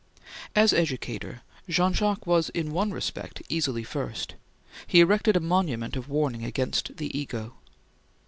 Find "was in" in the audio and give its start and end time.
2.25-2.71